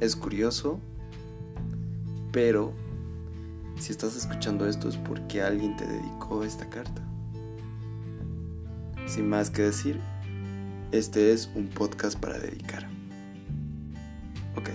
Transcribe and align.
Es 0.00 0.14
curioso, 0.14 0.78
pero 2.32 2.74
si 3.78 3.92
estás 3.92 4.16
escuchando 4.16 4.66
esto 4.66 4.88
es 4.88 4.96
porque 4.96 5.42
alguien 5.42 5.76
te 5.76 5.86
dedicó 5.86 6.44
esta 6.44 6.68
carta. 6.68 7.02
Sin 9.06 9.28
más 9.28 9.50
que 9.50 9.62
decir, 9.62 10.00
este 10.92 11.32
es 11.32 11.50
un 11.54 11.68
podcast 11.68 12.18
para 12.18 12.38
dedicar. 12.38 12.88
Ok. 14.56 14.70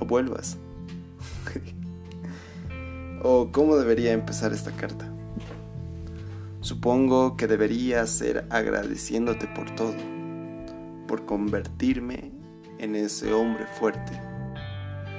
O 0.00 0.06
vuelvas. 0.06 0.56
o 3.22 3.50
cómo 3.52 3.76
debería 3.76 4.12
empezar 4.12 4.52
esta 4.52 4.72
carta. 4.72 5.10
Supongo 6.60 7.36
que 7.36 7.46
debería 7.46 8.06
ser 8.06 8.46
agradeciéndote 8.48 9.46
por 9.48 9.70
todo, 9.74 9.94
por 11.06 11.26
convertirme 11.26 12.33
en 12.84 12.94
ese 12.96 13.32
hombre 13.32 13.66
fuerte 13.66 14.12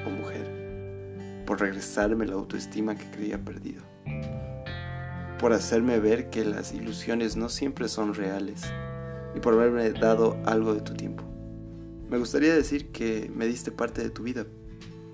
o 0.06 0.10
mujer, 0.12 1.44
por 1.48 1.60
regresarme 1.60 2.28
la 2.28 2.36
autoestima 2.36 2.96
que 2.96 3.10
creía 3.10 3.44
perdido, 3.44 3.82
por 5.40 5.52
hacerme 5.52 6.00
ver 6.00 6.30
que 6.30 6.46
las 6.46 6.74
ilusiones 6.74 7.36
no 7.36 7.50
siempre 7.50 7.88
son 7.90 8.14
reales 8.14 8.62
y 9.36 9.40
por 9.40 9.54
haberme 9.54 9.90
dado 9.92 10.38
algo 10.46 10.76
de 10.76 10.82
tu 10.82 10.94
tiempo. 10.94 11.24
Me 12.08 12.20
gustaría 12.20 12.54
decir 12.54 12.92
que 12.92 13.32
me 13.34 13.48
diste 13.48 13.72
parte 13.72 14.04
de 14.04 14.12
tu 14.12 14.22
vida, 14.22 14.46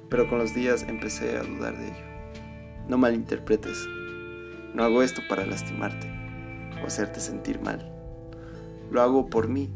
pero 0.10 0.28
con 0.28 0.38
los 0.38 0.54
días 0.54 0.84
empecé 0.90 1.38
a 1.38 1.44
dudar 1.44 1.78
de 1.78 1.88
ello. 1.88 2.06
No 2.90 2.98
malinterpretes, 2.98 3.78
no 4.74 4.84
hago 4.84 5.02
esto 5.04 5.22
para 5.30 5.46
lastimarte 5.46 6.12
o 6.84 6.88
hacerte 6.88 7.22
sentir 7.22 7.62
mal. 7.62 7.90
Lo 8.92 9.02
hago 9.02 9.30
por 9.30 9.48
mí, 9.48 9.70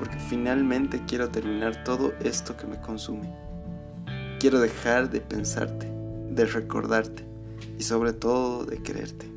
porque 0.00 0.18
finalmente 0.18 1.02
quiero 1.06 1.28
terminar 1.28 1.84
todo 1.84 2.14
esto 2.24 2.56
que 2.56 2.66
me 2.66 2.80
consume. 2.80 3.30
Quiero 4.38 4.58
dejar 4.58 5.10
de 5.10 5.20
pensarte, 5.20 5.92
de 6.30 6.46
recordarte 6.46 7.26
y 7.78 7.82
sobre 7.82 8.14
todo 8.14 8.64
de 8.64 8.78
quererte. 8.78 9.30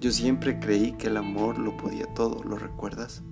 Yo 0.00 0.10
siempre 0.10 0.58
creí 0.58 0.90
que 0.92 1.06
el 1.06 1.16
amor 1.16 1.60
lo 1.60 1.76
podía 1.76 2.12
todo, 2.14 2.42
¿lo 2.42 2.56
recuerdas? 2.56 3.22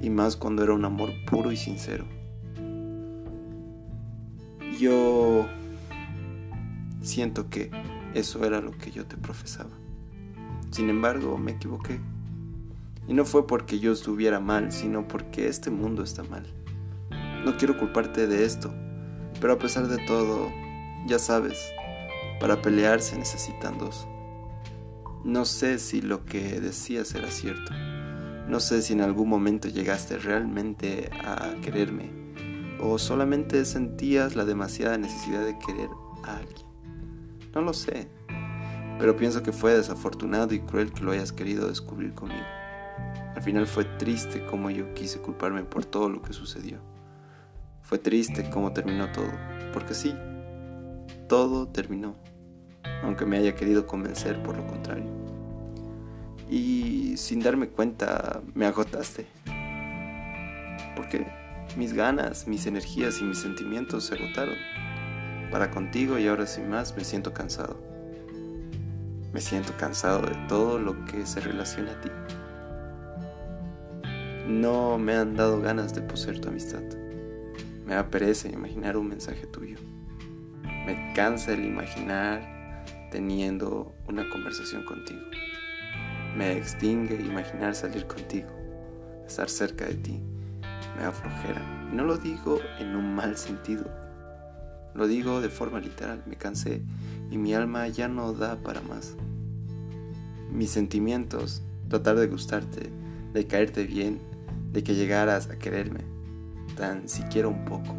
Y 0.00 0.10
más 0.10 0.36
cuando 0.36 0.62
era 0.62 0.74
un 0.74 0.84
amor 0.84 1.10
puro 1.28 1.50
y 1.50 1.56
sincero. 1.56 2.06
Yo 4.78 5.48
siento 7.02 7.50
que 7.50 7.72
eso 8.14 8.44
era 8.44 8.60
lo 8.60 8.70
que 8.78 8.92
yo 8.92 9.04
te 9.06 9.16
profesaba. 9.16 9.70
Sin 10.70 10.88
embargo, 10.88 11.36
me 11.36 11.52
equivoqué. 11.52 11.98
Y 13.08 13.14
no 13.14 13.24
fue 13.24 13.46
porque 13.46 13.78
yo 13.78 13.92
estuviera 13.92 14.40
mal, 14.40 14.72
sino 14.72 15.06
porque 15.06 15.48
este 15.48 15.70
mundo 15.70 16.02
está 16.02 16.22
mal. 16.24 16.44
No 17.44 17.56
quiero 17.56 17.78
culparte 17.78 18.26
de 18.26 18.44
esto, 18.44 18.74
pero 19.40 19.52
a 19.52 19.58
pesar 19.58 19.86
de 19.86 19.98
todo, 20.06 20.50
ya 21.06 21.18
sabes, 21.18 21.72
para 22.40 22.60
pelear 22.62 23.00
se 23.00 23.16
necesitan 23.16 23.78
dos. 23.78 24.08
No 25.24 25.44
sé 25.44 25.78
si 25.78 26.02
lo 26.02 26.24
que 26.24 26.60
decías 26.60 27.14
era 27.14 27.30
cierto. 27.30 27.72
No 28.48 28.60
sé 28.60 28.82
si 28.82 28.92
en 28.92 29.00
algún 29.00 29.28
momento 29.28 29.68
llegaste 29.68 30.18
realmente 30.18 31.10
a 31.24 31.54
quererme 31.62 32.10
o 32.80 32.98
solamente 32.98 33.64
sentías 33.64 34.36
la 34.36 34.44
demasiada 34.44 34.98
necesidad 34.98 35.44
de 35.44 35.58
querer 35.58 35.88
a 36.22 36.36
alguien. 36.36 36.66
No 37.54 37.62
lo 37.62 37.72
sé, 37.72 38.08
pero 38.98 39.16
pienso 39.16 39.42
que 39.42 39.52
fue 39.52 39.74
desafortunado 39.74 40.54
y 40.54 40.60
cruel 40.60 40.92
que 40.92 41.02
lo 41.02 41.12
hayas 41.12 41.32
querido 41.32 41.68
descubrir 41.68 42.14
conmigo. 42.14 42.44
Al 43.36 43.42
final 43.42 43.66
fue 43.66 43.84
triste 43.84 44.46
como 44.46 44.70
yo 44.70 44.94
quise 44.94 45.20
culparme 45.20 45.62
por 45.62 45.84
todo 45.84 46.08
lo 46.08 46.22
que 46.22 46.32
sucedió. 46.32 46.78
Fue 47.82 47.98
triste 47.98 48.48
cómo 48.48 48.72
terminó 48.72 49.12
todo, 49.12 49.30
porque 49.74 49.92
sí, 49.92 50.16
todo 51.28 51.68
terminó, 51.68 52.16
aunque 53.02 53.26
me 53.26 53.36
haya 53.36 53.54
querido 53.54 53.86
convencer 53.86 54.42
por 54.42 54.56
lo 54.56 54.66
contrario. 54.66 55.04
Y 56.48 57.18
sin 57.18 57.40
darme 57.40 57.68
cuenta, 57.68 58.40
me 58.54 58.64
agotaste. 58.64 59.26
Porque 60.96 61.26
mis 61.76 61.92
ganas, 61.92 62.48
mis 62.48 62.66
energías 62.66 63.20
y 63.20 63.24
mis 63.24 63.38
sentimientos 63.38 64.04
se 64.04 64.14
agotaron. 64.14 64.56
Para 65.50 65.70
contigo 65.70 66.18
y 66.18 66.26
ahora 66.26 66.46
sin 66.46 66.70
más 66.70 66.96
me 66.96 67.04
siento 67.04 67.34
cansado. 67.34 67.78
Me 69.34 69.42
siento 69.42 69.74
cansado 69.76 70.22
de 70.22 70.34
todo 70.48 70.78
lo 70.78 71.04
que 71.04 71.26
se 71.26 71.40
relaciona 71.40 71.92
a 71.92 72.00
ti. 72.00 72.08
No 74.46 74.96
me 74.96 75.14
han 75.16 75.34
dado 75.34 75.60
ganas 75.60 75.92
de 75.92 76.02
poseer 76.02 76.40
tu 76.40 76.48
amistad. 76.48 76.82
Me 77.84 77.94
da 77.94 78.08
imaginar 78.52 78.96
un 78.96 79.08
mensaje 79.08 79.44
tuyo. 79.48 79.76
Me 80.62 81.12
cansa 81.16 81.52
el 81.52 81.64
imaginar 81.64 82.84
teniendo 83.10 83.92
una 84.06 84.28
conversación 84.30 84.84
contigo. 84.84 85.22
Me 86.36 86.56
extingue 86.56 87.16
imaginar 87.16 87.74
salir 87.74 88.06
contigo, 88.06 88.48
estar 89.26 89.48
cerca 89.48 89.84
de 89.84 89.94
ti. 89.94 90.20
Me 90.96 91.02
da 91.02 91.10
flojera. 91.10 91.62
no 91.92 92.04
lo 92.04 92.16
digo 92.16 92.60
en 92.78 92.94
un 92.94 93.16
mal 93.16 93.36
sentido. 93.36 93.90
Lo 94.94 95.08
digo 95.08 95.40
de 95.40 95.48
forma 95.48 95.80
literal. 95.80 96.22
Me 96.24 96.36
cansé 96.36 96.82
y 97.32 97.36
mi 97.36 97.52
alma 97.52 97.88
ya 97.88 98.06
no 98.06 98.32
da 98.32 98.54
para 98.62 98.80
más. 98.80 99.16
Mis 100.52 100.70
sentimientos, 100.70 101.62
tratar 101.88 102.14
de 102.14 102.28
gustarte, 102.28 102.90
de 103.32 103.46
caerte 103.48 103.82
bien, 103.84 104.20
de 104.72 104.82
que 104.82 104.94
llegaras 104.94 105.48
a 105.48 105.58
quererme, 105.58 106.00
tan 106.76 107.08
siquiera 107.08 107.48
un 107.48 107.64
poco. 107.64 107.94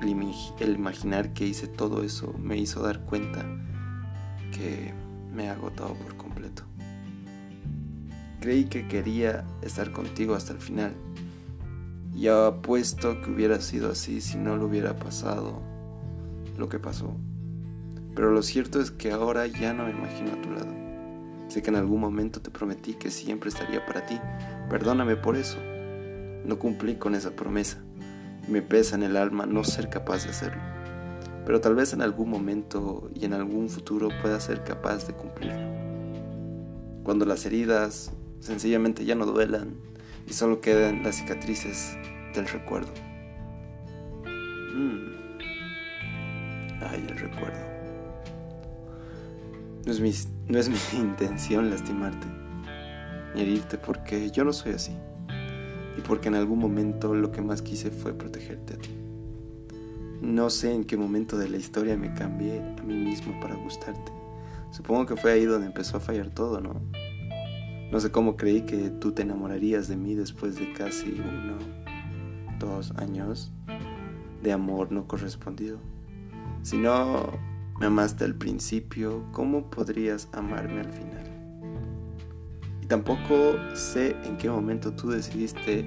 El, 0.00 0.74
imaginar 0.74 1.34
que 1.34 1.46
hice 1.46 1.66
todo 1.66 2.02
eso 2.02 2.34
me 2.38 2.56
hizo 2.56 2.82
dar 2.82 3.00
cuenta 3.04 3.44
que 4.50 4.94
me 5.32 5.48
ha 5.48 5.52
agotado 5.52 5.94
por 5.94 6.16
completo. 6.16 6.62
Creí 8.40 8.64
que 8.64 8.88
quería 8.88 9.44
estar 9.60 9.92
contigo 9.92 10.34
hasta 10.34 10.54
el 10.54 10.60
final. 10.60 10.94
Y 12.14 12.28
apuesto 12.28 13.20
que 13.20 13.30
hubiera 13.30 13.60
sido 13.60 13.90
así 13.92 14.20
si 14.20 14.38
no 14.38 14.56
lo 14.56 14.66
hubiera 14.66 14.96
pasado 14.96 15.60
lo 16.56 16.68
que 16.68 16.78
pasó. 16.78 17.14
Pero 18.14 18.32
lo 18.32 18.42
cierto 18.42 18.80
es 18.80 18.90
que 18.90 19.12
ahora 19.12 19.46
ya 19.46 19.74
no 19.74 19.84
me 19.84 19.90
imagino 19.90 20.32
a 20.32 20.40
tu 20.40 20.50
lado. 20.50 20.74
Sé 21.48 21.62
que 21.62 21.70
en 21.70 21.76
algún 21.76 22.00
momento 22.00 22.40
te 22.40 22.50
prometí 22.50 22.94
que 22.94 23.10
siempre 23.10 23.50
estaría 23.50 23.84
para 23.84 24.06
ti. 24.06 24.18
Perdóname 24.68 25.16
por 25.16 25.36
eso. 25.36 25.58
No 26.44 26.58
cumplí 26.58 26.96
con 26.96 27.14
esa 27.14 27.30
promesa. 27.32 27.82
Me 28.48 28.62
pesa 28.62 28.96
en 28.96 29.02
el 29.02 29.16
alma 29.16 29.46
no 29.46 29.64
ser 29.64 29.88
capaz 29.88 30.24
de 30.24 30.30
hacerlo. 30.30 30.62
Pero 31.46 31.60
tal 31.60 31.74
vez 31.74 31.92
en 31.92 32.02
algún 32.02 32.30
momento 32.30 33.10
y 33.14 33.24
en 33.24 33.32
algún 33.32 33.68
futuro 33.68 34.08
pueda 34.22 34.38
ser 34.40 34.64
capaz 34.64 35.06
de 35.06 35.14
cumplirlo. 35.14 35.68
Cuando 37.02 37.24
las 37.24 37.44
heridas 37.46 38.12
sencillamente 38.40 39.04
ya 39.04 39.14
no 39.14 39.26
duelan 39.26 39.74
y 40.26 40.32
solo 40.32 40.60
quedan 40.60 41.02
las 41.02 41.16
cicatrices 41.16 41.96
del 42.34 42.46
recuerdo. 42.46 42.92
Mm. 44.74 45.10
Ay, 46.82 47.04
el 47.08 47.18
recuerdo. 47.18 47.70
No 49.86 49.92
es, 49.92 50.00
mi, 50.00 50.12
no 50.48 50.58
es 50.58 50.68
mi 50.68 50.78
intención 50.98 51.70
lastimarte 51.70 52.26
ni 53.34 53.42
herirte 53.42 53.78
porque 53.78 54.30
yo 54.30 54.44
no 54.44 54.52
soy 54.52 54.72
así. 54.72 54.96
Y 55.96 56.00
porque 56.02 56.28
en 56.28 56.34
algún 56.34 56.58
momento 56.58 57.14
lo 57.14 57.32
que 57.32 57.42
más 57.42 57.62
quise 57.62 57.90
fue 57.90 58.12
protegerte 58.14 58.74
a 58.74 58.78
ti. 58.78 58.90
No 60.20 60.50
sé 60.50 60.72
en 60.74 60.84
qué 60.84 60.96
momento 60.96 61.38
de 61.38 61.48
la 61.48 61.56
historia 61.56 61.96
me 61.96 62.12
cambié 62.12 62.60
a 62.78 62.82
mí 62.82 62.94
mismo 62.94 63.38
para 63.40 63.54
gustarte. 63.54 64.12
Supongo 64.70 65.06
que 65.06 65.16
fue 65.16 65.32
ahí 65.32 65.44
donde 65.44 65.66
empezó 65.66 65.96
a 65.96 66.00
fallar 66.00 66.30
todo, 66.30 66.60
¿no? 66.60 66.80
No 67.90 67.98
sé 67.98 68.10
cómo 68.10 68.36
creí 68.36 68.62
que 68.62 68.90
tú 68.90 69.12
te 69.12 69.22
enamorarías 69.22 69.88
de 69.88 69.96
mí 69.96 70.14
después 70.14 70.56
de 70.56 70.72
casi 70.74 71.20
uno, 71.20 71.58
dos 72.58 72.92
años 72.96 73.50
de 74.42 74.52
amor 74.52 74.92
no 74.92 75.08
correspondido. 75.08 75.78
Si 76.62 76.76
no 76.76 77.32
me 77.80 77.86
amaste 77.86 78.24
al 78.24 78.34
principio, 78.34 79.24
¿cómo 79.32 79.70
podrías 79.70 80.28
amarme 80.32 80.80
al 80.80 80.90
final? 80.90 81.29
Tampoco 82.90 83.54
sé 83.74 84.16
en 84.24 84.36
qué 84.36 84.50
momento 84.50 84.92
tú 84.92 85.10
decidiste 85.10 85.84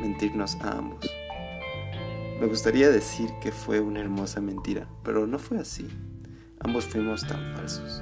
mentirnos 0.00 0.54
a 0.62 0.78
ambos. 0.78 1.10
Me 2.40 2.46
gustaría 2.46 2.88
decir 2.88 3.28
que 3.42 3.50
fue 3.50 3.80
una 3.80 4.00
hermosa 4.00 4.40
mentira, 4.40 4.88
pero 5.02 5.26
no 5.26 5.38
fue 5.38 5.58
así. 5.58 5.88
Ambos 6.60 6.84
fuimos 6.86 7.26
tan 7.26 7.56
falsos 7.56 8.00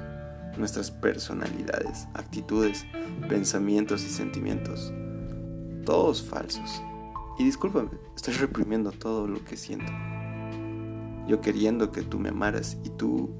nuestras 0.57 0.91
personalidades, 0.91 2.07
actitudes, 2.13 2.85
pensamientos 3.27 4.03
y 4.05 4.09
sentimientos. 4.09 4.93
Todos 5.85 6.23
falsos. 6.23 6.81
Y 7.37 7.45
discúlpame, 7.45 7.89
estoy 8.15 8.35
reprimiendo 8.35 8.91
todo 8.91 9.27
lo 9.27 9.43
que 9.43 9.57
siento. 9.57 9.91
Yo 11.27 11.41
queriendo 11.41 11.91
que 11.91 12.03
tú 12.03 12.19
me 12.19 12.29
amaras 12.29 12.77
y 12.83 12.89
tú 12.89 13.35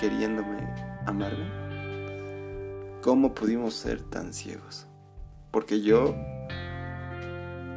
queriéndome 0.00 0.66
amarme. 1.06 1.65
¿Cómo 3.06 3.36
pudimos 3.36 3.74
ser 3.74 4.02
tan 4.02 4.32
ciegos? 4.32 4.88
Porque 5.52 5.80
yo... 5.80 6.16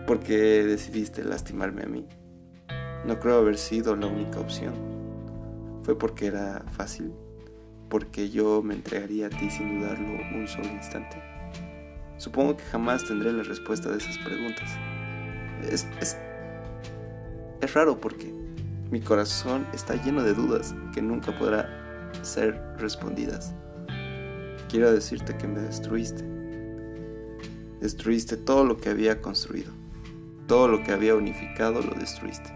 Porque 0.08 0.64
decidiste 0.64 1.24
lastimarme 1.24 1.84
a 1.84 1.86
mí. 1.86 2.08
No 3.06 3.20
creo 3.20 3.38
haber 3.38 3.60
sido 3.60 3.96
la 3.96 4.08
única 4.08 4.40
opción. 4.40 4.74
Fue 5.84 5.96
porque 5.96 6.26
era 6.26 6.66
fácil, 6.72 7.14
porque 7.90 8.32
yo 8.32 8.64
me 8.64 8.74
entregaría 8.74 9.28
a 9.28 9.30
ti 9.30 9.52
sin 9.52 9.80
dudarlo 9.80 10.08
un 10.36 10.48
solo 10.48 10.68
instante. 10.70 11.22
Supongo 12.18 12.58
que 12.58 12.64
jamás 12.64 13.06
tendré 13.06 13.32
la 13.32 13.44
respuesta 13.44 13.92
de 13.92 14.00
esas 14.00 14.18
preguntas. 14.18 14.68
Es, 15.62 15.86
es, 16.02 16.18
es 17.62 17.74
raro 17.76 18.02
porque 18.02 18.34
mi 18.90 19.00
corazón 19.00 19.68
está 19.74 19.94
lleno 19.94 20.24
de 20.24 20.34
dudas 20.34 20.74
que 20.92 21.04
nunca 21.04 21.38
podrá 21.38 21.70
ser 22.24 22.60
respondidas. 22.80 23.54
Quiero 24.70 24.92
decirte 24.92 25.36
que 25.36 25.48
me 25.48 25.60
destruiste. 25.60 26.24
Destruiste 27.82 28.38
todo 28.38 28.64
lo 28.64 28.78
que 28.78 28.90
había 28.90 29.22
construido. 29.22 29.72
Todo 30.48 30.68
lo 30.68 30.84
que 30.84 30.92
había 30.92 31.16
unificado 31.16 31.82
lo 31.82 31.94
destruiste. 32.00 32.54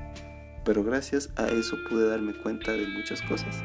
Pero 0.64 0.84
gracias 0.84 1.32
a 1.36 1.48
eso 1.48 1.76
pude 1.90 2.08
darme 2.08 2.34
cuenta 2.34 2.72
de 2.72 2.88
muchas 2.88 3.22
cosas. 3.24 3.64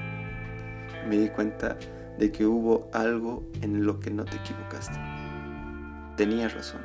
Me 1.08 1.18
di 1.18 1.28
cuenta 1.28 1.78
de 2.18 2.32
que 2.32 2.46
hubo 2.46 2.88
algo 2.92 3.48
en 3.60 3.84
lo 3.84 4.00
que 4.00 4.10
no 4.10 4.24
te 4.24 4.36
equivocaste. 4.36 4.98
Tenías 6.16 6.54
razón. 6.54 6.80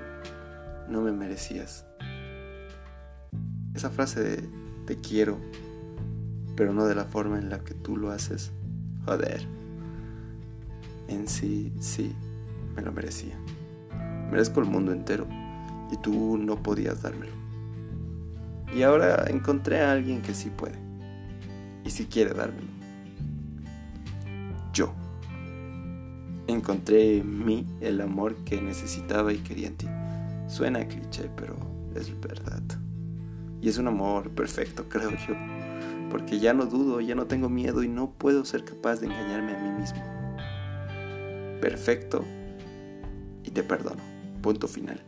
No 0.90 1.02
me 1.02 1.12
merecías. 1.12 1.86
Esa 3.74 3.90
frase 3.90 4.22
de 4.22 4.50
te 4.86 5.00
quiero 5.00 5.40
pero 6.56 6.74
no 6.74 6.86
de 6.86 6.96
la 6.96 7.06
forma 7.06 7.38
en 7.38 7.50
la 7.50 7.60
que 7.60 7.74
tú 7.74 7.98
lo 7.98 8.12
haces. 8.12 8.52
Joder. 9.06 9.63
En 11.08 11.28
sí, 11.28 11.72
sí, 11.80 12.14
me 12.76 12.82
lo 12.82 12.92
merecía. 12.92 13.38
Merezco 14.30 14.60
el 14.60 14.68
mundo 14.68 14.92
entero 14.92 15.28
y 15.92 15.98
tú 15.98 16.38
no 16.38 16.62
podías 16.62 17.02
dármelo. 17.02 17.34
Y 18.76 18.82
ahora 18.84 19.26
encontré 19.28 19.82
a 19.82 19.92
alguien 19.92 20.22
que 20.22 20.34
sí 20.34 20.50
puede 20.50 20.78
y 21.84 21.90
sí 21.90 22.06
quiere 22.06 22.34
dármelo. 22.34 22.68
Yo. 24.74 24.94
Encontré 26.48 27.20
en 27.20 27.46
mí 27.46 27.66
el 27.80 28.02
amor 28.02 28.36
que 28.44 28.62
necesitaba 28.62 29.32
y 29.32 29.38
quería 29.38 29.68
en 29.68 29.76
ti. 29.76 29.88
Suena 30.48 30.86
cliché, 30.88 31.30
pero 31.36 31.56
es 31.96 32.20
verdad. 32.20 32.64
Y 33.62 33.70
es 33.70 33.78
un 33.78 33.88
amor 33.88 34.30
perfecto, 34.32 34.86
creo 34.90 35.12
yo 35.12 35.36
porque 36.14 36.38
ya 36.38 36.54
no 36.54 36.68
dudo, 36.68 37.02
ya 37.02 37.16
no 37.16 37.26
tengo 37.26 37.50
miedo 37.50 37.82
y 37.82 37.88
no 37.88 38.12
puedo 38.12 38.46
ser 38.46 38.64
capaz 38.64 38.98
de 38.98 39.08
engañarme 39.08 39.56
a 39.56 39.60
mí 39.60 39.72
mismo. 39.80 40.13
Perfecto 41.64 42.26
y 43.46 43.52
te 43.52 43.64
perdono. 43.64 44.02
Punto 44.42 44.68
final. 44.68 45.02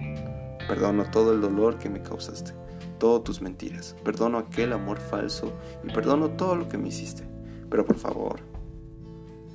Perdono 0.70 1.04
todo 1.12 1.34
el 1.34 1.42
dolor 1.42 1.78
que 1.78 1.90
me 1.90 2.02
causaste, 2.02 2.54
todas 2.98 3.26
tus 3.26 3.42
mentiras, 3.42 3.94
perdono 4.06 4.38
aquel 4.38 4.72
amor 4.72 4.98
falso 4.98 5.52
y 5.84 5.92
perdono 5.92 6.30
todo 6.30 6.56
lo 6.56 6.70
que 6.70 6.78
me 6.78 6.88
hiciste. 6.88 7.28
Pero 7.70 7.86
por 7.86 7.98
favor, 7.98 8.40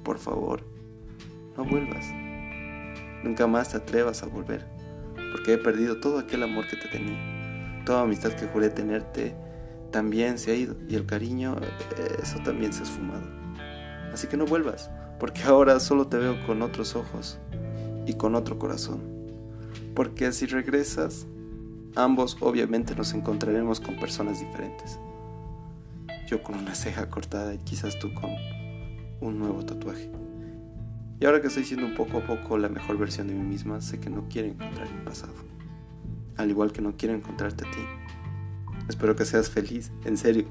por 0.04 0.18
favor, 0.18 0.62
no 1.56 1.64
vuelvas. 1.64 2.04
Nunca 3.24 3.46
más 3.46 3.70
te 3.70 3.78
atrevas 3.78 4.22
a 4.22 4.26
volver, 4.26 4.66
porque 5.32 5.54
he 5.54 5.58
perdido 5.58 6.00
todo 6.00 6.18
aquel 6.18 6.42
amor 6.42 6.68
que 6.68 6.76
te 6.76 6.88
tenía, 6.88 7.82
toda 7.86 8.02
amistad 8.02 8.32
que 8.32 8.46
juré 8.46 8.68
tenerte 8.68 9.34
también 9.90 10.38
se 10.38 10.50
ha 10.50 10.54
ido 10.54 10.76
y 10.86 10.96
el 10.96 11.06
cariño, 11.06 11.56
eso 12.22 12.38
también 12.44 12.74
se 12.74 12.80
ha 12.80 12.84
esfumado. 12.84 13.26
Así 14.12 14.26
que 14.26 14.36
no 14.36 14.44
vuelvas, 14.44 14.90
porque 15.20 15.42
ahora 15.42 15.78
solo 15.78 16.06
te 16.06 16.16
veo 16.16 16.34
con 16.46 16.62
otros 16.62 16.96
ojos 16.96 17.38
y 18.06 18.14
con 18.14 18.34
otro 18.34 18.58
corazón. 18.58 19.00
Porque 19.94 20.32
si 20.32 20.46
regresas, 20.46 21.26
ambos 21.94 22.38
obviamente 22.40 22.96
nos 22.96 23.12
encontraremos 23.12 23.80
con 23.80 24.00
personas 24.00 24.40
diferentes. 24.40 24.98
Yo 26.26 26.42
con 26.42 26.56
una 26.56 26.74
ceja 26.74 27.10
cortada 27.10 27.54
y 27.54 27.58
quizás 27.58 27.98
tú 27.98 28.12
con 28.14 28.30
un 29.20 29.38
nuevo 29.38 29.62
tatuaje. 29.64 30.10
Y 31.20 31.26
ahora 31.26 31.42
que 31.42 31.48
estoy 31.48 31.64
siendo 31.64 31.86
un 31.86 31.94
poco 31.94 32.18
a 32.18 32.26
poco 32.26 32.56
la 32.56 32.70
mejor 32.70 32.96
versión 32.96 33.28
de 33.28 33.34
mí 33.34 33.42
misma, 33.42 33.82
sé 33.82 34.00
que 34.00 34.08
no 34.08 34.26
quiero 34.30 34.48
encontrar 34.48 34.90
mi 34.90 35.04
pasado. 35.04 35.34
Al 36.38 36.48
igual 36.48 36.72
que 36.72 36.80
no 36.80 36.96
quiero 36.96 37.14
encontrarte 37.14 37.66
a 37.66 37.70
ti. 37.70 37.80
Espero 38.88 39.14
que 39.16 39.26
seas 39.26 39.50
feliz, 39.50 39.92
en 40.06 40.16
serio. 40.16 40.46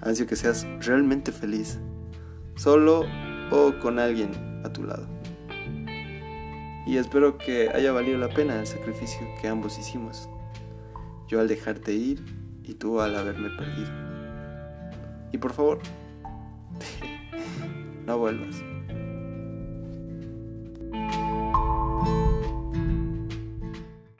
Ansio 0.00 0.28
que 0.28 0.36
seas 0.36 0.64
realmente 0.78 1.32
feliz. 1.32 1.80
Solo 2.54 3.04
o 3.50 3.74
con 3.80 3.98
alguien 3.98 4.30
a 4.64 4.72
tu 4.72 4.84
lado. 4.84 5.06
Y 6.86 6.96
espero 6.96 7.38
que 7.38 7.70
haya 7.70 7.92
valido 7.92 8.18
la 8.18 8.28
pena 8.28 8.58
el 8.58 8.66
sacrificio 8.66 9.26
que 9.40 9.48
ambos 9.48 9.78
hicimos. 9.78 10.28
Yo 11.28 11.40
al 11.40 11.48
dejarte 11.48 11.92
ir 11.92 12.24
y 12.64 12.74
tú 12.74 13.00
al 13.00 13.16
haberme 13.16 13.50
perdido. 13.50 13.90
Y 15.32 15.38
por 15.38 15.52
favor, 15.52 15.78
no 18.06 18.18
vuelvas. 18.18 18.71